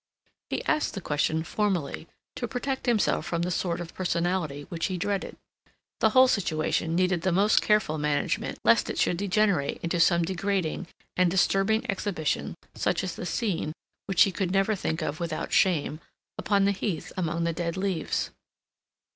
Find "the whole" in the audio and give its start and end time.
5.99-6.27